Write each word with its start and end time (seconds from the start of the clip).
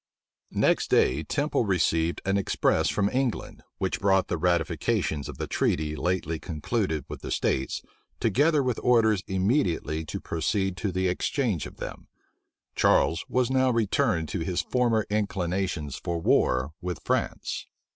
Next 0.55 0.89
day, 0.89 1.21
Temple 1.21 1.63
received 1.63 2.21
an 2.25 2.35
express 2.35 2.89
from 2.89 3.07
England, 3.07 3.61
which 3.77 3.99
brought 3.99 4.29
the 4.29 4.37
ratifications 4.39 5.29
of 5.29 5.37
the 5.37 5.45
treaty 5.45 5.95
lately 5.95 6.39
concluded 6.39 7.05
with 7.07 7.21
the 7.21 7.29
states, 7.29 7.83
together 8.19 8.63
with 8.63 8.79
orders 8.81 9.21
immediately 9.27 10.03
to 10.05 10.19
proceed 10.19 10.75
to 10.77 10.91
the 10.91 11.07
exchange 11.07 11.67
of 11.67 11.77
them. 11.77 12.07
Charles 12.73 13.23
was 13.29 13.51
now 13.51 13.69
returned 13.69 14.27
to 14.29 14.39
his 14.39 14.63
former 14.63 15.05
inclinations 15.11 15.97
for 15.97 16.19
war 16.19 16.71
with 16.81 16.99
France. 17.05 17.67